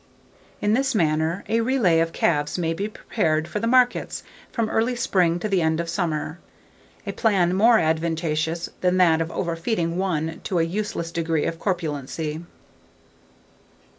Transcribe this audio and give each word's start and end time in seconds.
In 0.61 0.73
this 0.73 0.95
manner 0.95 1.43
a 1.47 1.61
relay 1.61 1.99
of 1.99 2.11
calves 2.11 2.57
may 2.57 2.73
be 2.73 2.87
prepared 2.87 3.47
for 3.47 3.59
the 3.59 3.67
markets 3.67 4.23
from 4.51 4.67
early 4.67 4.95
spring 4.95 5.37
to 5.37 5.47
the 5.47 5.61
end 5.61 5.79
of 5.79 5.87
summer, 5.87 6.39
a 7.05 7.11
plan 7.11 7.53
more 7.53 7.77
advantageous 7.77 8.67
than 8.79 8.97
that 8.97 9.21
of 9.21 9.29
overfeeding 9.29 9.97
one 9.99 10.41
to 10.45 10.57
a 10.57 10.63
useless 10.63 11.11
degree 11.11 11.45
of 11.45 11.59
corpulency. 11.59 12.41